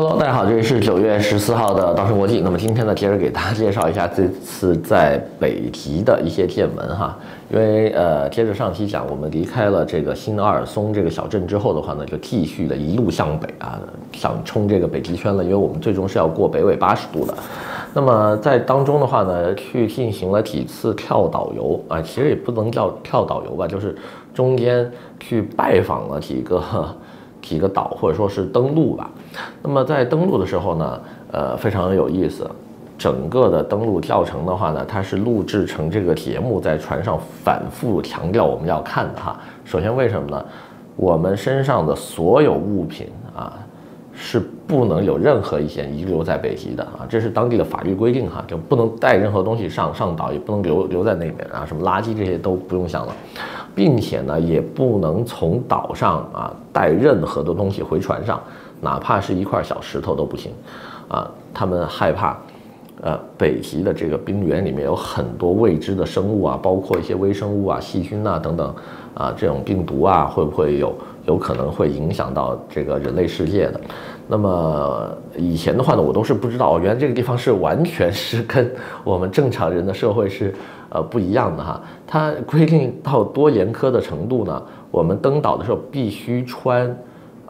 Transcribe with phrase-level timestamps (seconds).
[0.00, 2.40] Hello，大家好，这里是九月十四号的稻盛国际。
[2.40, 7.18] 那么今天呢，接着给大家介绍一下这次在北极的一些见闻哈。
[7.50, 13.76] 因为呃，接着上期讲，我们离开了这个新阿尔松这个小镇之后的话呢，就继续的一路向北啊，
[14.12, 15.42] 想冲这个北极圈了。
[15.42, 17.34] 因为我们最终是要过北纬八十度的。
[17.92, 23.96] 那么在当中的话呢，去进行了几次跳岛游啊，其实也不能叫跳岛游吧，就是
[24.32, 24.88] 中间
[25.18, 26.62] 去拜访了几个。
[27.48, 29.10] 几个岛或者说是登陆吧，
[29.62, 31.00] 那么在登陆的时候呢，
[31.32, 32.48] 呃，非常有意思。
[32.98, 39.38] 整个的登陆教程的话呢，它是录制成这个节目，在船上反复强调我们要看的哈。
[39.64, 40.44] 首先为什么呢？
[40.96, 43.56] 我们身上的所有物品啊，
[44.12, 53.14] 是不能有任何一些遗留在北极的啊，这是当地的法律规定哈，就不能带任何东西上上岛，也不能留留在那边啊，什么垃圾这些都不用想了。
[53.78, 58.40] 并且呢，也不能从岛上啊带任何的东西回船上，
[58.80, 60.50] 哪怕是一块小石头都不行，
[61.06, 62.36] 啊，他们害怕，
[63.00, 68.74] 呃，北极的这个冰原里面有很多未知的生物啊，包括一些微生物啊、细菌啊等等，
[69.14, 70.94] 啊，这种病毒啊会不会有
[71.26, 73.80] 有可能会影响到这个人类世界的？
[74.26, 78.70] 那么以前的话呢，我都是不知道，原来这个地方是完全是跟
[79.04, 80.54] 我们正常人的社会是。
[80.90, 84.62] 呃，不一样的哈，它规定到多严苛的程度呢？
[84.90, 86.96] 我们登岛的时候必须穿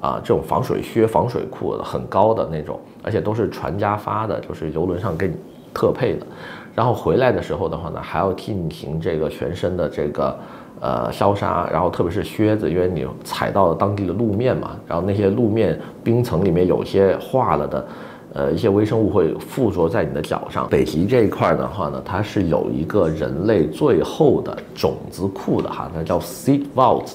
[0.00, 5.34] 啊这种防水靴、防水裤的，很高的那种，而且都是船家发的，就是游轮上给你
[5.74, 6.26] 特配的。
[6.74, 10.38] 然后回来的时候的话呢，还要进行这个全身的这个
[10.80, 17.86] 呃消杀，然后特别是靴子，因为你踩到了当地的路面嘛，然后那些路面冰层里面有些化了的。
[18.34, 20.68] 呃，一些微生物会附着在你的脚上。
[20.68, 27.14] 北极这一块的话呢，它是有一个人类最后的种子库的哈，那叫 Seed Vault。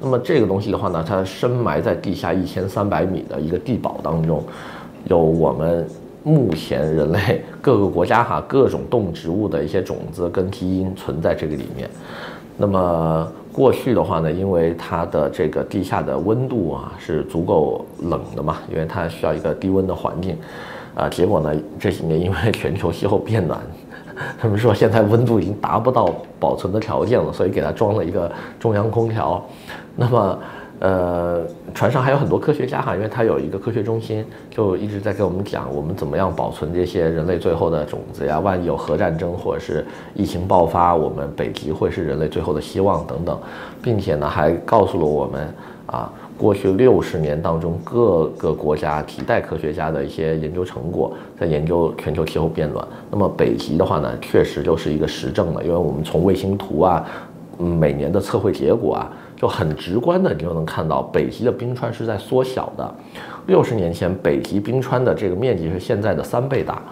[0.00, 4.42] 那么这个东西的话呢，它深埋在地下一千三百米的一个地堡当中，
[5.06, 5.86] 有我们
[6.22, 11.88] 目前人类 各个国家哈各种动植物的一些种子跟基因存在这个里面。
[12.56, 20.36] 那么过去的话呢，因为它的这个地下的温度啊是足够冷的嘛，因为它需要一个低温的环境，
[20.94, 23.60] 啊，结果呢这几年因为全球气候变暖，
[24.38, 29.44] 他们说现在温度已经达不到保存的条件了，所以给它装了一个中央空调，
[29.96, 30.38] 那么。
[30.80, 31.42] 呃，
[31.74, 38.38] 船上还有很多科学家哈，因为他有一个科学中心，就一直在给我们讲我们怎么样保存这些人类最后的种子呀。
[38.38, 39.84] 万一有核战争或者是
[40.14, 43.36] 疫情爆发，我们北极会是人类最后的希望等等，
[43.82, 45.52] 并且呢还告诉了我们
[45.88, 52.86] 啊，过去六十年当中各个国家几代科学家的一些研究成果，在研究全球气候变暖。
[53.10, 57.04] 那么北极的话呢，确实就是一个实证了，因为我们从卫星图啊，
[57.58, 59.10] 嗯每年的测绘结果啊。
[59.40, 62.94] 就很直观的，你就能看到北极的冰川是在缩小的。
[63.46, 66.82] 六十年前，北极冰川的这个面积是现在的三倍大。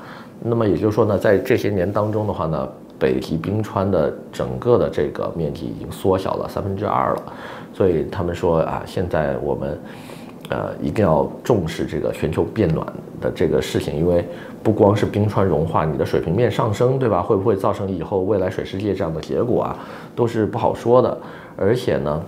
[0.45, 2.69] 那么也就是说呢，在这些年当中的话呢，
[2.99, 7.33] 北极冰川的整个的这个面积已经缩小了三分之二了。
[7.73, 9.79] 所以他们说啊，现在我们
[10.49, 12.87] 呃一定要重视这个全球变暖
[13.21, 14.25] 的这个事情，因为
[14.63, 17.23] 不光是冰川融化，你的水平面上升，对吧？
[17.23, 19.77] 会不会造成以后未来水世界这样的结果啊，
[20.15, 21.19] 都是不好说的。
[21.57, 22.23] 而且呢。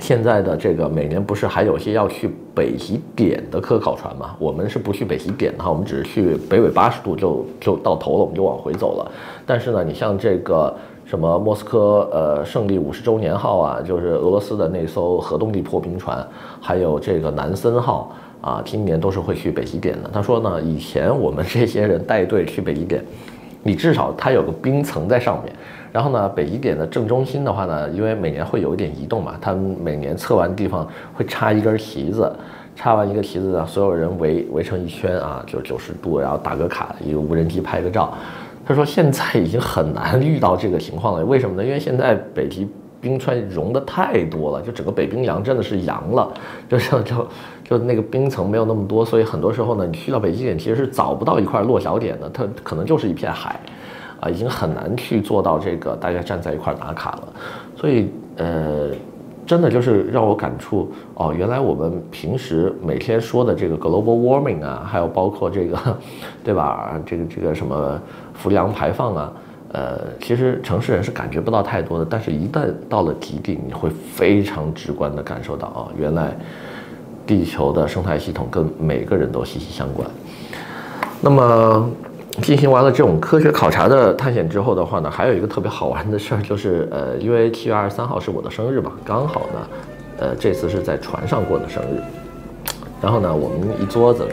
[0.00, 4.34] 现在的这个每年不是还有些要去北极点的科考船吗？
[4.38, 9.10] 我们是不去北极点的哈，我们只是去北纬八十度就就到头了，我们就往回走了。
[9.46, 16.26] 但是呢，你像这个什么莫斯科呃胜利五十周年号啊，就是俄罗斯的那艘核动力破冰船，
[16.60, 20.10] 还有这个南森号啊，今年都是会去北极点的。
[20.12, 23.04] 他说呢，以前我们这些人带队去北极点，
[23.62, 25.52] 你至少它有个冰层在上面。
[25.92, 32.30] 然后呢，北极点的正中心的话呢，因为每年会有一点移动嘛，他们每年测完地方会插一根旗子，
[32.76, 38.12] 插完一个旗子呢，所有人围围成一圈啊，就九十度，然后打个卡，一个无人机拍个照。
[38.66, 41.64] 他说现在已经很难遇到这个情况了，为什么呢？
[41.64, 42.68] 因为现在北极
[43.00, 46.30] 冰川融的太多了，就整个北冰洋真的是阳了，
[46.68, 47.26] 就像就
[47.64, 53.58] 就那个冰层没有那么多，所以很多时候呢，你去到北极点其实是找不到一块落脚点的，它可能就是一片海。
[54.20, 57.28] 啊，已经很难去做到这个大家站在一块打卡了，
[57.76, 58.90] 所以呃，
[59.46, 65.78] 真的就是让我感触哦，原来我们平时每天说的这个 global warming 啊，还有包括这个，
[66.42, 67.00] 对吧？
[67.06, 68.00] 这个这个什么
[68.34, 69.32] 氟利昂排放啊，
[69.72, 76.36] 呃，其实城市人是感觉不到太多的，但是一旦到了极地，你会非常直观地感受到啊，原来
[77.24, 80.08] 地球的生态系统跟每个人都息息相关。
[81.20, 81.88] 那么。
[82.42, 89.68] 进行完了这种科学考察的探险之后的话呢，还有一个特别好玩的事儿，就是呃，因为七月二十三号是我的生日嘛，刚好呢，
[90.18, 92.00] 呃，这次是在船上过的生日。
[93.00, 94.26] 然后呢，我们一桌子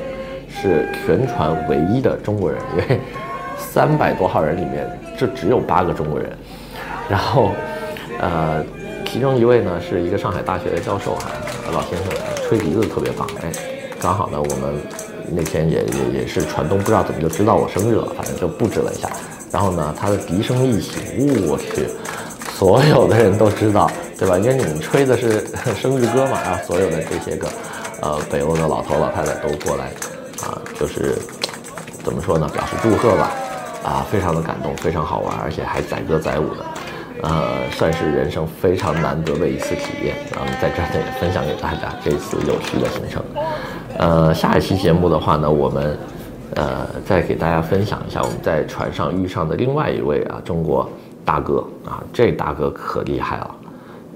[0.50, 3.00] 是全船唯一的中国人，因为
[3.58, 4.88] 三百多号人里面
[5.18, 6.30] 就只有八个中国人。
[7.10, 7.52] 然后，
[8.20, 8.64] 呃，
[9.06, 11.32] 其中一位呢是一个上海大学的教授哈，
[11.72, 12.08] 老先生
[12.48, 13.52] 吹笛子特别棒，哎，
[14.02, 14.74] 刚好呢我们
[15.32, 19.10] 那天也也也是传东不知道怎么就知道我生日了，反正就布置了一下。
[19.52, 20.98] 然后呢，他的笛声一起，
[21.48, 21.88] 我去，
[22.58, 24.38] 所有的人都知道，对吧？
[24.38, 25.46] 因为你们吹的是
[25.80, 27.48] 生日歌嘛，然后所有的这些个，
[28.02, 29.86] 呃，北欧的老头老太太都过来，
[30.44, 31.16] 啊，就是
[32.04, 33.32] 怎么说呢，表示祝贺吧，
[33.84, 36.66] 啊，非常的感动，非常好玩，而且还载歌载舞的，
[37.24, 40.16] 呃，算是人生非常难得的一次体验。
[40.36, 43.24] 然后在这呢也分享给大家这次有趣的行程。
[43.98, 45.98] 呃，下一期节目的话呢，我们。
[46.54, 50.88] 呃，再给大家分享一下我们在船上遇上的另外一位啊，中国
[51.26, 53.56] 大哥啊，这大哥可厉害了，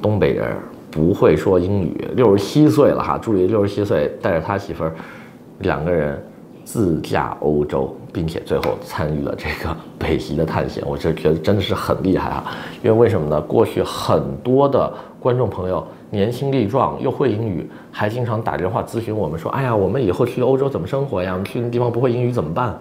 [0.01, 0.55] 东北人
[0.89, 4.95] 不会说英语，六十七岁了哈，注意六十七岁带着他媳妇儿
[5.57, 6.23] 两个人
[6.63, 12.45] 自驾欧洲，并且最后参与了这个北极的探险，我就觉得真的是很厉害啊，
[12.81, 13.41] 因为为什么呢？
[13.41, 15.86] 过去很多的观众朋友。
[16.12, 21.33] 年轻力壮又会英语，还经常打电话咨询我们说：“哎呀，我们以后去欧洲怎么生活呀？
[21.33, 22.75] 我们去那地方不会英语怎么办？”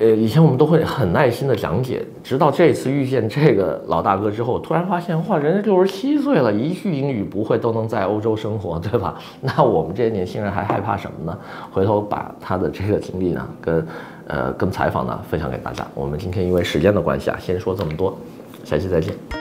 [0.00, 9.16] 呃，以前我们都会很耐心的讲解，直到这次遇见这个老大哥之后，突然发现，哇，人家六十七岁了，一句英语不会都能在欧洲生活，对吧？
[9.40, 11.38] 那我们这些年轻人还害怕什么呢？
[11.70, 13.86] 回头把他的这个经历呢，跟
[14.26, 15.86] 呃跟采访呢分享给大家。
[15.94, 18.18] 我们今天因为时间的关系啊，先说这么多，
[18.64, 19.37] 下期再见。